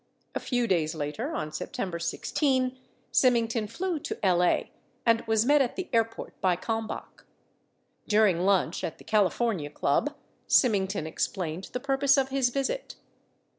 [0.33, 2.75] A few days later, on September 16,
[3.11, 4.71] Symington flew to L.A.
[5.05, 7.23] and was met at the airport by Kalmbach.
[8.07, 10.15] During lunch at the Cali fornia Club,
[10.47, 12.95] Symington explained the purpose of his visit.